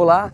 Olá. 0.00 0.32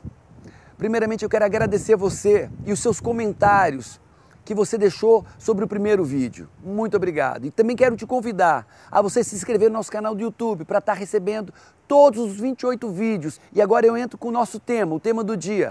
Primeiramente 0.78 1.24
eu 1.24 1.28
quero 1.28 1.44
agradecer 1.44 1.94
a 1.94 1.96
você 1.96 2.48
e 2.64 2.72
os 2.72 2.78
seus 2.78 3.00
comentários 3.00 4.00
que 4.44 4.54
você 4.54 4.78
deixou 4.78 5.26
sobre 5.40 5.64
o 5.64 5.66
primeiro 5.66 6.04
vídeo. 6.04 6.48
Muito 6.62 6.96
obrigado. 6.96 7.46
E 7.46 7.50
também 7.50 7.74
quero 7.74 7.96
te 7.96 8.06
convidar 8.06 8.64
a 8.88 9.02
você 9.02 9.24
se 9.24 9.34
inscrever 9.34 9.68
no 9.68 9.76
nosso 9.78 9.90
canal 9.90 10.14
do 10.14 10.20
YouTube 10.20 10.64
para 10.64 10.78
estar 10.78 10.92
recebendo 10.92 11.52
todos 11.88 12.20
os 12.20 12.38
28 12.38 12.88
vídeos. 12.90 13.40
E 13.52 13.60
agora 13.60 13.84
eu 13.84 13.96
entro 13.96 14.16
com 14.16 14.28
o 14.28 14.30
nosso 14.30 14.60
tema, 14.60 14.94
o 14.94 15.00
tema 15.00 15.24
do 15.24 15.36
dia. 15.36 15.70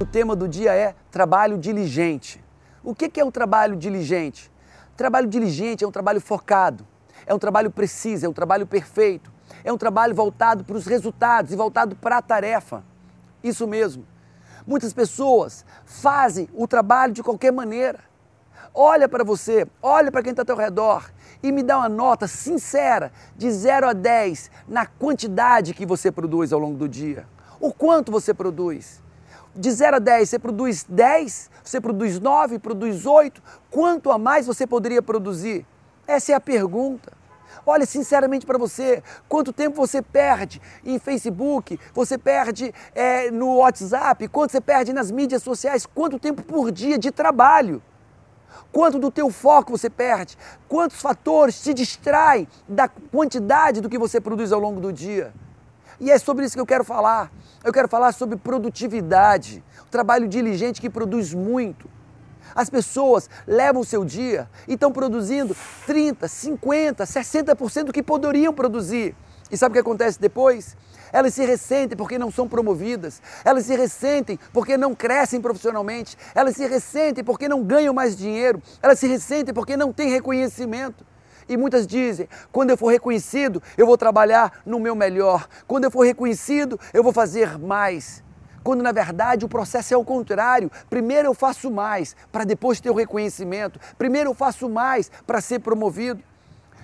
O 0.00 0.06
tema 0.06 0.34
do 0.34 0.48
dia 0.48 0.74
é 0.74 0.94
trabalho 1.10 1.58
diligente. 1.58 2.42
O 2.82 2.94
que 2.94 3.20
é 3.20 3.24
o 3.26 3.30
trabalho 3.30 3.76
diligente? 3.76 4.50
Trabalho 4.96 5.28
diligente 5.28 5.84
é 5.84 5.86
um 5.86 5.92
trabalho 5.92 6.22
focado, 6.22 6.86
é 7.26 7.34
um 7.34 7.38
trabalho 7.38 7.70
preciso, 7.70 8.24
é 8.24 8.28
um 8.28 8.32
trabalho 8.32 8.66
perfeito, 8.66 9.32
é 9.64 9.72
um 9.72 9.76
trabalho 9.76 10.14
voltado 10.14 10.64
para 10.64 10.76
os 10.76 10.86
resultados 10.86 11.52
e 11.52 11.56
voltado 11.56 11.96
para 11.96 12.18
a 12.18 12.22
tarefa. 12.22 12.84
Isso 13.42 13.66
mesmo. 13.66 14.06
Muitas 14.66 14.92
pessoas 14.92 15.64
fazem 15.84 16.48
o 16.54 16.66
trabalho 16.66 17.12
de 17.12 17.22
qualquer 17.22 17.52
maneira. 17.52 18.00
Olha 18.72 19.08
para 19.08 19.24
você, 19.24 19.66
olha 19.82 20.10
para 20.10 20.22
quem 20.22 20.30
está 20.30 20.42
ao 20.42 20.46
teu 20.46 20.56
redor 20.56 21.10
e 21.42 21.50
me 21.50 21.62
dá 21.62 21.78
uma 21.78 21.88
nota 21.88 22.26
sincera 22.26 23.12
de 23.36 23.50
0 23.50 23.88
a 23.88 23.92
10 23.92 24.50
na 24.68 24.86
quantidade 24.86 25.74
que 25.74 25.86
você 25.86 26.10
produz 26.10 26.52
ao 26.52 26.60
longo 26.60 26.76
do 26.76 26.88
dia. 26.88 27.26
O 27.60 27.72
quanto 27.72 28.12
você 28.12 28.34
produz? 28.34 29.02
De 29.54 29.70
0 29.70 29.96
a 29.96 29.98
10, 29.98 30.28
você 30.28 30.38
produz 30.38 30.84
10, 30.86 31.50
você 31.64 31.80
produz 31.80 32.20
9, 32.20 32.58
produz 32.58 33.06
8. 33.06 33.42
Quanto 33.70 34.10
a 34.10 34.18
mais 34.18 34.46
você 34.46 34.66
poderia 34.66 35.00
produzir? 35.00 35.66
Essa 36.06 36.32
é 36.32 36.34
a 36.34 36.40
pergunta. 36.40 37.12
Olha 37.64 37.84
sinceramente 37.84 38.46
para 38.46 38.58
você, 38.58 39.02
quanto 39.28 39.52
tempo 39.52 39.76
você 39.76 40.00
perde 40.00 40.60
em 40.84 40.98
Facebook, 40.98 41.80
você 41.92 42.16
perde 42.16 42.72
é, 42.94 43.30
no 43.30 43.56
WhatsApp, 43.56 44.28
quanto 44.28 44.52
você 44.52 44.60
perde 44.60 44.92
nas 44.92 45.10
mídias 45.10 45.42
sociais, 45.42 45.84
quanto 45.84 46.18
tempo 46.18 46.42
por 46.42 46.70
dia 46.70 46.96
de 46.96 47.10
trabalho? 47.10 47.82
Quanto 48.70 48.98
do 48.98 49.10
teu 49.10 49.30
foco 49.30 49.76
você 49.76 49.90
perde? 49.90 50.36
Quantos 50.68 51.00
fatores 51.00 51.60
te 51.60 51.74
distraem 51.74 52.46
da 52.68 52.88
quantidade 52.88 53.80
do 53.80 53.88
que 53.88 53.98
você 53.98 54.20
produz 54.20 54.52
ao 54.52 54.60
longo 54.60 54.80
do 54.80 54.92
dia? 54.92 55.32
E 55.98 56.10
é 56.10 56.18
sobre 56.18 56.44
isso 56.44 56.54
que 56.54 56.60
eu 56.60 56.66
quero 56.66 56.84
falar. 56.84 57.32
Eu 57.64 57.72
quero 57.72 57.88
falar 57.88 58.12
sobre 58.12 58.36
produtividade, 58.36 59.64
o 59.82 59.90
trabalho 59.90 60.28
diligente 60.28 60.80
que 60.80 60.90
produz 60.90 61.32
muito. 61.32 61.88
As 62.54 62.70
pessoas 62.70 63.28
levam 63.46 63.82
o 63.82 63.84
seu 63.84 64.04
dia 64.04 64.48
e 64.66 64.74
estão 64.74 64.92
produzindo 64.92 65.56
30, 65.86 66.28
50, 66.28 67.04
60% 67.04 67.84
do 67.84 67.92
que 67.92 68.02
poderiam 68.02 68.52
produzir. 68.52 69.14
E 69.50 69.56
sabe 69.56 69.72
o 69.72 69.74
que 69.74 69.80
acontece 69.80 70.20
depois? 70.20 70.76
Elas 71.12 71.34
se 71.34 71.44
ressentem 71.44 71.96
porque 71.96 72.18
não 72.18 72.30
são 72.30 72.48
promovidas, 72.48 73.22
elas 73.44 73.64
se 73.66 73.76
ressentem 73.76 74.38
porque 74.52 74.76
não 74.76 74.94
crescem 74.94 75.40
profissionalmente, 75.40 76.16
elas 76.34 76.56
se 76.56 76.66
ressentem 76.66 77.22
porque 77.22 77.48
não 77.48 77.62
ganham 77.62 77.94
mais 77.94 78.16
dinheiro, 78.16 78.60
elas 78.82 78.98
se 78.98 79.06
ressentem 79.06 79.54
porque 79.54 79.76
não 79.76 79.92
têm 79.92 80.10
reconhecimento. 80.10 81.06
E 81.48 81.56
muitas 81.56 81.86
dizem: 81.86 82.28
quando 82.50 82.70
eu 82.70 82.76
for 82.76 82.88
reconhecido, 82.88 83.62
eu 83.78 83.86
vou 83.86 83.96
trabalhar 83.96 84.60
no 84.66 84.80
meu 84.80 84.96
melhor. 84.96 85.48
Quando 85.66 85.84
eu 85.84 85.90
for 85.90 86.04
reconhecido, 86.04 86.78
eu 86.92 87.02
vou 87.02 87.12
fazer 87.12 87.56
mais. 87.56 88.25
Quando 88.66 88.82
na 88.82 88.90
verdade 88.90 89.44
o 89.44 89.48
processo 89.48 89.94
é 89.94 89.96
o 89.96 90.04
contrário. 90.04 90.68
Primeiro 90.90 91.28
eu 91.28 91.34
faço 91.34 91.70
mais 91.70 92.16
para 92.32 92.42
depois 92.42 92.80
ter 92.80 92.90
o 92.90 92.94
reconhecimento. 92.94 93.78
Primeiro 93.96 94.30
eu 94.30 94.34
faço 94.34 94.68
mais 94.68 95.08
para 95.24 95.40
ser 95.40 95.60
promovido. 95.60 96.20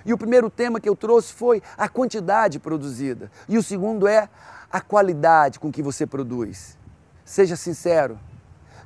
E 0.05 0.13
o 0.13 0.17
primeiro 0.17 0.49
tema 0.49 0.79
que 0.79 0.87
eu 0.87 0.95
trouxe 0.95 1.33
foi 1.33 1.61
a 1.77 1.89
quantidade 1.89 2.57
produzida. 2.57 3.29
E 3.49 3.57
o 3.57 3.61
segundo 3.61 4.07
é 4.07 4.29
a 4.71 4.79
qualidade 4.79 5.59
com 5.59 5.69
que 5.69 5.83
você 5.83 6.07
produz. 6.07 6.77
Seja 7.25 7.57
sincero. 7.57 8.17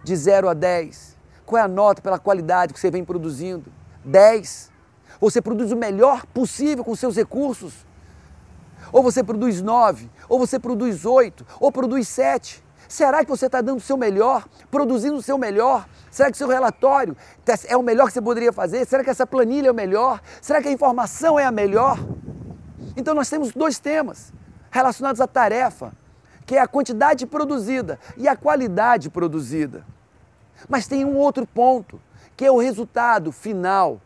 De 0.03 0.15
0 0.15 0.49
a 0.49 0.55
10, 0.55 1.15
qual 1.45 1.61
é 1.61 1.65
a 1.65 1.67
nota 1.67 2.01
pela 2.01 2.17
qualidade 2.17 2.73
que 2.73 2.79
você 2.79 2.89
vem 2.89 3.05
produzindo? 3.05 3.71
10. 4.05 4.71
Você 5.21 5.39
produz 5.39 5.71
o 5.71 5.77
melhor 5.77 6.25
possível 6.25 6.83
com 6.83 6.95
seus 6.95 7.15
recursos? 7.15 7.85
Ou 8.91 9.03
você 9.03 9.23
produz 9.23 9.61
nove, 9.61 10.09
ou 10.27 10.39
você 10.39 10.57
produz 10.57 11.05
oito, 11.05 11.45
ou 11.59 11.71
produz 11.71 12.07
sete? 12.07 12.65
Será 12.87 13.23
que 13.23 13.29
você 13.29 13.47
está 13.47 13.61
dando 13.61 13.77
o 13.77 13.81
seu 13.81 13.97
melhor, 13.97 14.47
produzindo 14.71 15.17
o 15.17 15.21
seu 15.21 15.37
melhor? 15.37 15.87
Será 16.09 16.29
que 16.29 16.35
o 16.35 16.37
seu 16.37 16.47
relatório 16.47 17.15
é 17.67 17.75
o 17.75 17.83
melhor 17.83 18.07
que 18.07 18.13
você 18.13 18.21
poderia 18.21 18.53
fazer? 18.53 18.85
Será 18.85 19.03
que 19.03 19.09
essa 19.09 19.27
planilha 19.27 19.67
é 19.67 19.71
o 19.71 19.75
melhor? 19.75 20.21
Será 20.41 20.61
que 20.61 20.67
a 20.67 20.71
informação 20.71 21.37
é 21.39 21.45
a 21.45 21.51
melhor? 21.51 21.99
Então 22.95 23.13
nós 23.13 23.29
temos 23.29 23.51
dois 23.51 23.77
temas 23.77 24.33
relacionados 24.71 25.19
à 25.19 25.27
tarefa, 25.27 25.91
que 26.45 26.55
é 26.55 26.61
a 26.61 26.67
quantidade 26.67 27.25
produzida 27.25 27.99
e 28.15 28.27
a 28.27 28.35
qualidade 28.35 29.09
produzida. 29.09 29.85
Mas 30.69 30.87
tem 30.87 31.03
um 31.03 31.17
outro 31.17 31.45
ponto, 31.45 31.99
que 32.35 32.45
é 32.45 32.51
o 32.51 32.57
resultado 32.57 33.31
final. 33.31 34.01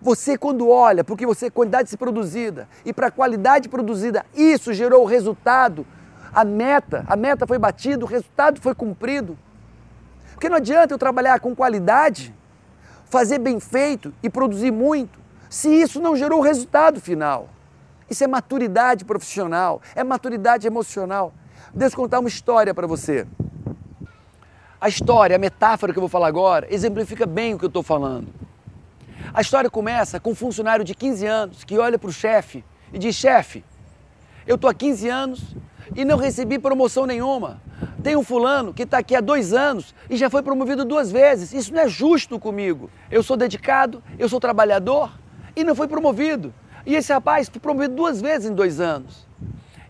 Você, 0.00 0.36
quando 0.38 0.68
olha 0.68 1.02
para 1.02 1.14
o 1.14 1.16
que 1.16 1.26
você, 1.26 1.50
quantidade 1.50 1.96
produzida 1.96 2.68
e 2.84 2.92
para 2.92 3.08
a 3.08 3.10
qualidade 3.10 3.68
produzida, 3.68 4.24
isso 4.34 4.72
gerou 4.72 5.02
o 5.02 5.06
resultado, 5.06 5.86
a 6.32 6.44
meta, 6.44 7.04
a 7.06 7.16
meta 7.16 7.46
foi 7.46 7.58
batida, 7.58 8.04
o 8.04 8.08
resultado 8.08 8.60
foi 8.60 8.74
cumprido. 8.74 9.38
Porque 10.32 10.48
não 10.48 10.56
adianta 10.56 10.94
eu 10.94 10.98
trabalhar 10.98 11.40
com 11.40 11.54
qualidade, 11.54 12.34
fazer 13.06 13.38
bem 13.38 13.58
feito 13.58 14.14
e 14.22 14.30
produzir 14.30 14.70
muito, 14.70 15.18
se 15.48 15.68
isso 15.68 16.00
não 16.00 16.14
gerou 16.14 16.40
o 16.40 16.42
resultado 16.42 17.00
final. 17.00 17.48
Isso 18.08 18.24
é 18.24 18.26
maturidade 18.26 19.04
profissional, 19.04 19.82
é 19.94 20.04
maturidade 20.04 20.66
emocional. 20.66 21.32
Deixa 21.74 21.94
eu 21.94 21.98
contar 21.98 22.20
uma 22.20 22.28
história 22.28 22.72
para 22.72 22.86
você. 22.86 23.26
A 24.80 24.88
história, 24.88 25.36
a 25.36 25.38
metáfora 25.38 25.92
que 25.92 25.98
eu 25.98 26.02
vou 26.02 26.08
falar 26.08 26.28
agora, 26.28 26.66
exemplifica 26.72 27.26
bem 27.26 27.54
o 27.54 27.58
que 27.58 27.64
eu 27.64 27.68
estou 27.68 27.82
falando. 27.82 28.28
A 29.34 29.40
história 29.40 29.68
começa 29.68 30.20
com 30.20 30.30
um 30.30 30.34
funcionário 30.34 30.84
de 30.84 30.94
15 30.94 31.26
anos 31.26 31.64
que 31.64 31.76
olha 31.78 31.98
para 31.98 32.08
o 32.08 32.12
chefe 32.12 32.64
e 32.92 32.98
diz: 32.98 33.14
chefe, 33.14 33.64
eu 34.46 34.54
estou 34.54 34.70
há 34.70 34.74
15 34.74 35.08
anos 35.08 35.56
e 35.94 36.04
não 36.04 36.16
recebi 36.16 36.58
promoção 36.58 37.06
nenhuma. 37.06 37.60
Tem 38.02 38.16
um 38.16 38.22
fulano 38.22 38.72
que 38.72 38.82
está 38.82 38.98
aqui 38.98 39.14
há 39.14 39.20
dois 39.20 39.52
anos 39.52 39.94
e 40.08 40.16
já 40.16 40.30
foi 40.30 40.42
promovido 40.42 40.84
duas 40.84 41.10
vezes. 41.10 41.52
Isso 41.52 41.72
não 41.72 41.82
é 41.82 41.88
justo 41.88 42.38
comigo. 42.38 42.90
Eu 43.10 43.22
sou 43.22 43.36
dedicado, 43.36 44.02
eu 44.18 44.28
sou 44.28 44.40
trabalhador 44.40 45.10
e 45.54 45.64
não 45.64 45.74
foi 45.74 45.88
promovido. 45.88 46.52
E 46.86 46.94
esse 46.94 47.12
rapaz 47.12 47.48
foi 47.48 47.60
promovido 47.60 47.94
duas 47.94 48.20
vezes 48.20 48.50
em 48.50 48.54
dois 48.54 48.80
anos. 48.80 49.26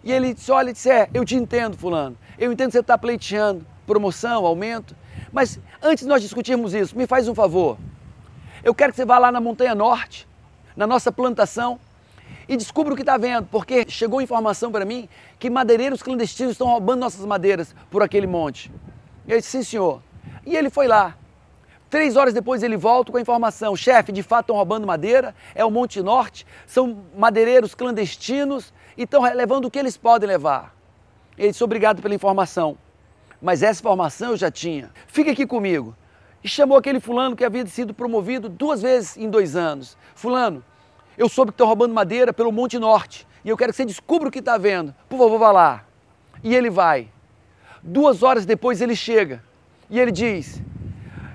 E 0.02 0.12
ele 0.12 0.34
disse: 0.34 0.50
Olha, 0.50 0.72
disse, 0.72 0.90
é, 0.90 1.08
eu 1.12 1.24
te 1.24 1.36
entendo, 1.36 1.76
fulano. 1.76 2.16
Eu 2.38 2.52
entendo 2.52 2.68
que 2.68 2.72
você 2.72 2.80
está 2.80 2.96
pleiteando 2.96 3.66
promoção, 3.86 4.46
aumento. 4.46 4.96
Mas 5.32 5.60
antes 5.82 6.04
de 6.04 6.08
nós 6.08 6.22
discutirmos 6.22 6.74
isso, 6.74 6.96
me 6.96 7.06
faz 7.06 7.28
um 7.28 7.34
favor. 7.34 7.78
Eu 8.62 8.74
quero 8.74 8.92
que 8.92 8.96
você 8.96 9.04
vá 9.04 9.18
lá 9.18 9.30
na 9.30 9.40
Montanha 9.40 9.74
Norte, 9.74 10.28
na 10.76 10.86
nossa 10.86 11.12
plantação, 11.12 11.78
e 12.48 12.56
descubra 12.56 12.94
o 12.94 12.96
que 12.96 13.02
está 13.02 13.16
vendo, 13.16 13.46
porque 13.50 13.84
chegou 13.88 14.22
informação 14.22 14.72
para 14.72 14.84
mim 14.84 15.08
que 15.38 15.50
madeireiros 15.50 16.02
clandestinos 16.02 16.52
estão 16.52 16.66
roubando 16.66 17.00
nossas 17.00 17.24
madeiras 17.26 17.74
por 17.90 18.02
aquele 18.02 18.26
monte. 18.26 18.72
E 19.26 19.32
eu 19.32 19.38
disse, 19.38 19.50
sim 19.50 19.62
senhor. 19.62 20.02
E 20.46 20.56
ele 20.56 20.70
foi 20.70 20.88
lá. 20.88 21.16
Três 21.90 22.16
horas 22.16 22.34
depois 22.34 22.62
ele 22.62 22.76
volta 22.76 23.12
com 23.12 23.18
a 23.18 23.20
informação, 23.20 23.74
chefe, 23.74 24.12
de 24.12 24.22
fato 24.22 24.44
estão 24.44 24.56
roubando 24.56 24.86
madeira, 24.86 25.34
é 25.54 25.64
o 25.64 25.70
Monte 25.70 26.02
Norte, 26.02 26.46
são 26.66 27.04
madeireiros 27.16 27.74
clandestinos 27.74 28.72
e 28.96 29.04
estão 29.04 29.22
levando 29.22 29.66
o 29.66 29.70
que 29.70 29.78
eles 29.78 29.96
podem 29.96 30.28
levar. 30.28 30.74
Ele 31.36 31.50
disse, 31.50 31.64
obrigado 31.64 32.02
pela 32.02 32.14
informação, 32.14 32.76
mas 33.40 33.62
essa 33.62 33.80
informação 33.80 34.30
eu 34.30 34.36
já 34.36 34.50
tinha. 34.50 34.90
Fica 35.06 35.30
aqui 35.30 35.46
comigo 35.46 35.96
e 36.44 36.48
chamou 36.48 36.76
aquele 36.76 37.00
fulano 37.00 37.34
que 37.34 37.44
havia 37.44 37.64
sido 37.66 37.94
promovido 37.94 38.48
duas 38.50 38.82
vezes 38.82 39.16
em 39.16 39.30
dois 39.30 39.56
anos. 39.56 39.96
Fulano, 40.14 40.62
eu 41.18 41.28
soube 41.28 41.50
que 41.50 41.54
estão 41.54 41.66
roubando 41.66 41.92
madeira 41.92 42.32
pelo 42.32 42.52
Monte 42.52 42.78
Norte 42.78 43.26
e 43.44 43.48
eu 43.48 43.56
quero 43.56 43.72
que 43.72 43.76
você 43.76 43.84
descubra 43.84 44.28
o 44.28 44.30
que 44.30 44.38
está 44.38 44.56
vendo. 44.56 44.94
Por 45.08 45.18
favor, 45.18 45.38
vá 45.38 45.50
lá. 45.50 45.84
E 46.44 46.54
ele 46.54 46.70
vai. 46.70 47.08
Duas 47.82 48.22
horas 48.22 48.46
depois 48.46 48.80
ele 48.80 48.94
chega 48.94 49.42
e 49.90 49.98
ele 49.98 50.12
diz: 50.12 50.62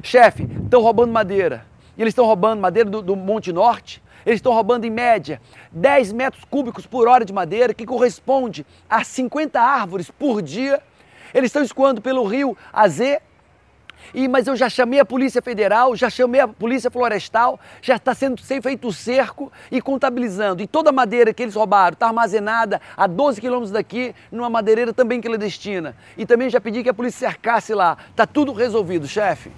chefe, 0.01 0.43
estão 0.63 0.81
roubando 0.81 1.11
madeira. 1.11 1.65
E 1.97 2.01
eles 2.01 2.13
estão 2.13 2.25
roubando 2.25 2.61
madeira 2.61 2.89
do, 2.89 3.01
do 3.01 3.15
Monte 3.15 3.51
Norte. 3.51 4.01
Eles 4.25 4.37
estão 4.37 4.53
roubando 4.53 4.85
em 4.85 4.89
média 4.89 5.41
10 5.71 6.13
metros 6.13 6.45
cúbicos 6.45 6.87
por 6.87 7.09
hora 7.09 7.25
de 7.25 7.33
madeira, 7.33 7.73
que 7.73 7.85
corresponde 7.85 8.65
a 8.89 9.03
50 9.03 9.59
árvores 9.59 10.09
por 10.09 10.41
dia. 10.41 10.81
Eles 11.33 11.49
estão 11.49 11.61
escoando 11.61 12.01
pelo 12.01 12.23
rio 12.25 12.57
Azê, 12.71 13.21
e, 14.13 14.27
mas 14.27 14.47
eu 14.47 14.55
já 14.55 14.69
chamei 14.69 14.99
a 14.99 15.05
Polícia 15.05 15.41
Federal, 15.41 15.95
já 15.95 16.09
chamei 16.09 16.41
a 16.41 16.47
Polícia 16.47 16.89
Florestal, 16.89 17.59
já 17.81 17.95
está 17.95 18.13
sendo 18.13 18.41
feito 18.41 18.87
o 18.87 18.93
cerco 18.93 19.51
e 19.71 19.81
contabilizando. 19.81 20.61
E 20.63 20.67
toda 20.67 20.89
a 20.89 20.93
madeira 20.93 21.33
que 21.33 21.43
eles 21.43 21.55
roubaram 21.55 21.93
está 21.93 22.07
armazenada 22.07 22.81
a 22.97 23.07
12 23.07 23.39
quilômetros 23.39 23.71
daqui, 23.71 24.15
numa 24.31 24.49
madeireira 24.49 24.93
também 24.93 25.21
clandestina. 25.21 25.95
E 26.17 26.25
também 26.25 26.49
já 26.49 26.59
pedi 26.59 26.83
que 26.83 26.89
a 26.89 26.93
polícia 26.93 27.27
cercasse 27.27 27.73
lá. 27.73 27.97
Está 28.09 28.25
tudo 28.25 28.51
resolvido, 28.53 29.07
chefe. 29.07 29.51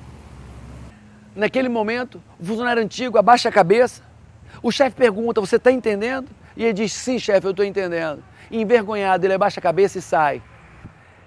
Naquele 1.35 1.67
momento, 1.67 2.21
o 2.39 2.45
funcionário 2.45 2.81
antigo 2.81 3.17
abaixa 3.17 3.49
a 3.49 3.51
cabeça. 3.51 4.01
O 4.63 4.71
chefe 4.71 4.95
pergunta: 4.95 5.41
Você 5.41 5.57
está 5.57 5.71
entendendo? 5.71 6.29
E 6.55 6.63
ele 6.63 6.73
diz: 6.73 6.93
Sim, 6.93 7.19
chefe, 7.19 7.45
eu 7.45 7.51
estou 7.51 7.65
entendendo. 7.65 8.23
E, 8.49 8.61
envergonhado, 8.61 9.25
ele 9.25 9.33
abaixa 9.33 9.59
a 9.59 9.63
cabeça 9.63 9.99
e 9.99 10.01
sai. 10.01 10.41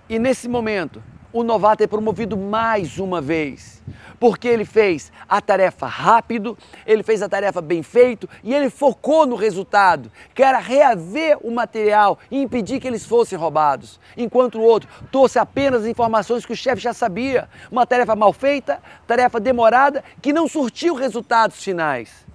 E 0.09 0.19
nesse 0.19 0.49
momento, 0.49 1.03
o 1.32 1.42
novato 1.42 1.82
é 1.82 1.86
promovido 1.86 2.36
mais 2.36 2.98
uma 2.98 3.20
vez, 3.20 3.82
porque 4.19 4.48
ele 4.48 4.64
fez 4.64 5.12
a 5.28 5.40
tarefa 5.40 5.86
rápido, 5.86 6.56
ele 6.86 7.02
fez 7.02 7.22
a 7.22 7.28
tarefa 7.28 7.60
bem 7.60 7.82
feito 7.82 8.28
e 8.42 8.54
ele 8.54 8.70
focou 8.70 9.26
no 9.26 9.36
resultado, 9.36 10.10
que 10.34 10.42
era 10.42 10.58
reaver 10.58 11.38
o 11.42 11.50
material 11.50 12.19
e 12.30 12.40
impedir 12.40 12.80
que 12.80 12.88
eles 12.88 13.04
fossem 13.04 13.38
roubados, 13.38 14.00
enquanto 14.16 14.58
o 14.58 14.62
outro 14.62 14.88
trouxe 15.12 15.38
apenas 15.38 15.86
informações 15.86 16.46
que 16.46 16.52
o 16.52 16.56
chefe 16.56 16.80
já 16.80 16.94
sabia, 16.94 17.48
uma 17.70 17.86
tarefa 17.86 18.16
mal 18.16 18.32
feita, 18.32 18.81
tarefa 19.06 19.38
demorada, 19.38 20.02
que 20.22 20.32
não 20.32 20.48
surtiu 20.48 20.94
resultados 20.94 21.62
finais. 21.62 22.26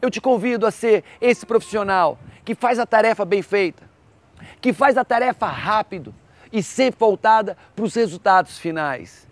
Eu 0.00 0.10
te 0.10 0.20
convido 0.20 0.66
a 0.66 0.70
ser 0.70 1.02
esse 1.20 1.44
profissional 1.44 2.18
que 2.44 2.54
faz 2.54 2.78
a 2.78 2.86
tarefa 2.86 3.24
bem 3.24 3.42
feita, 3.42 3.82
que 4.60 4.72
faz 4.72 4.96
a 4.96 5.04
tarefa 5.04 5.46
rápido 5.46 6.14
e 6.52 6.62
sempre 6.62 6.98
voltada 6.98 7.56
para 7.74 7.84
os 7.84 7.94
resultados 7.94 8.58
finais. 8.58 9.26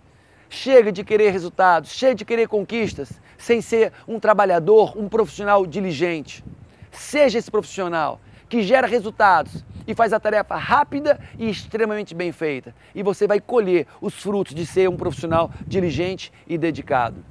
Chega 0.48 0.92
de 0.92 1.04
querer 1.04 1.30
resultados, 1.30 1.90
chega 1.90 2.14
de 2.14 2.24
querer 2.24 2.48
conquistas, 2.48 3.20
sem 3.36 3.60
ser 3.60 3.92
um 4.06 4.18
trabalhador, 4.18 4.96
um 4.96 5.08
profissional 5.08 5.66
diligente. 5.66 6.44
Seja 6.90 7.38
esse 7.38 7.50
profissional 7.50 8.20
que 8.48 8.62
gera 8.62 8.86
resultados 8.86 9.64
e 9.86 9.94
faz 9.94 10.12
a 10.12 10.20
tarefa 10.20 10.56
rápida 10.56 11.20
e 11.38 11.48
extremamente 11.48 12.14
bem 12.14 12.32
feita. 12.32 12.74
E 12.94 13.02
você 13.02 13.26
vai 13.26 13.40
colher 13.40 13.86
os 14.00 14.14
frutos 14.14 14.54
de 14.54 14.66
ser 14.66 14.88
um 14.88 14.96
profissional 14.96 15.50
diligente 15.66 16.32
e 16.46 16.56
dedicado. 16.56 17.24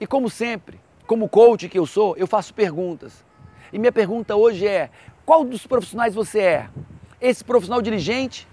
E 0.00 0.06
como 0.06 0.28
sempre, 0.28 0.80
como 1.06 1.28
coach 1.28 1.68
que 1.68 1.78
eu 1.78 1.86
sou, 1.86 2.16
eu 2.16 2.26
faço 2.26 2.52
perguntas. 2.52 3.24
E 3.72 3.78
minha 3.78 3.92
pergunta 3.92 4.36
hoje 4.36 4.66
é: 4.66 4.90
qual 5.24 5.44
dos 5.44 5.66
profissionais 5.66 6.14
você 6.14 6.40
é? 6.40 6.68
Esse 7.20 7.44
profissional 7.44 7.80
diligente 7.80 8.46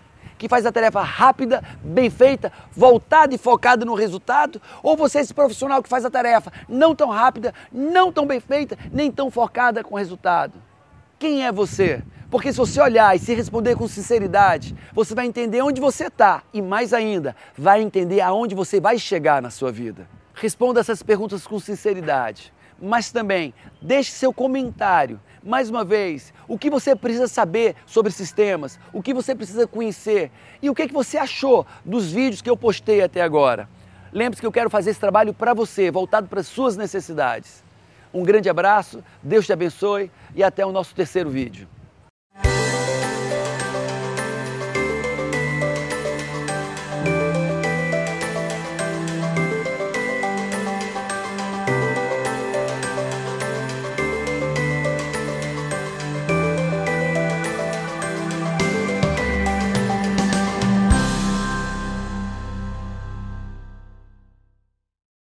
que 0.44 0.50
faz 0.50 0.66
a 0.66 0.74
tarefa 0.74 1.02
rápida, 1.02 1.64
bem 1.82 2.10
feita, 2.10 2.52
voltada 2.74 3.34
e 3.34 3.38
focada 3.38 3.86
no 3.86 3.94
resultado? 3.94 4.62
Ou 4.84 4.98
você 4.98 5.20
é 5.20 5.22
esse 5.22 5.34
profissional 5.34 5.82
que 5.82 5.88
faz 5.88 6.04
a 6.04 6.10
tarefa 6.10 6.52
não 6.68 6.94
tão 6.94 7.08
rápida, 7.08 7.54
não 7.72 8.12
tão 8.12 8.28
bem 8.28 8.42
feita, 8.42 8.78
nem 8.92 9.10
tão 9.10 9.32
focada 9.32 9.86
com 9.86 9.96
o 9.96 9.98
resultado? 9.98 10.62
Quem 11.18 11.46
é 11.46 11.52
você? 11.52 12.04
Porque 12.30 12.52
se 12.52 12.58
você 12.58 12.82
olhar 12.82 13.16
e 13.16 13.20
se 13.20 13.34
responder 13.34 13.78
com 13.78 13.88
sinceridade, 13.88 14.76
você 14.92 15.16
vai 15.16 15.28
entender 15.28 15.62
onde 15.62 15.80
você 15.80 16.08
está 16.08 16.44
e, 16.54 16.62
mais 16.62 16.94
ainda, 16.94 17.38
vai 17.58 17.82
entender 17.82 18.20
aonde 18.20 18.54
você 18.54 18.82
vai 18.82 19.00
chegar 19.00 19.42
na 19.42 19.50
sua 19.50 19.72
vida. 19.72 20.10
Responda 20.34 20.82
essas 20.82 21.02
perguntas 21.02 21.48
com 21.48 21.58
sinceridade, 21.58 22.52
mas 22.84 23.12
também 23.12 23.54
deixe 23.82 24.12
seu 24.12 24.34
comentário 24.34 25.20
mais 25.42 25.70
uma 25.70 25.84
vez, 25.84 26.34
o 26.48 26.58
que 26.58 26.70
você 26.70 26.96
precisa 26.96 27.28
saber 27.28 27.76
sobre 27.86 28.12
sistemas, 28.12 28.80
o 28.94 29.02
que 29.02 29.14
você 29.14 29.36
precisa 29.36 29.68
conhecer 29.68 30.32
e 30.62 30.70
o 30.70 30.76
que, 30.76 30.88
que 30.88 30.94
você 30.94 31.18
achou 31.18 31.66
dos 31.84 32.12
vídeos 32.12 32.42
que 32.42 32.50
eu 32.50 32.56
postei 32.56 33.02
até 33.02 33.22
agora. 33.22 33.68
Lembre-se 34.12 34.42
que 34.42 34.48
eu 34.48 34.52
quero 34.52 34.70
fazer 34.70 34.92
esse 34.92 35.00
trabalho 35.00 35.34
para 35.34 35.54
você, 35.54 35.92
voltado 35.92 36.28
para 36.28 36.40
as 36.40 36.48
suas 36.48 36.78
necessidades. 36.78 37.64
Um 38.14 38.24
grande 38.24 38.50
abraço, 38.50 39.04
Deus 39.22 39.46
te 39.46 39.52
abençoe 39.52 40.10
e 40.36 40.44
até 40.44 40.66
o 40.66 40.72
nosso 40.72 40.96
terceiro 40.96 41.30
vídeo. 41.30 41.68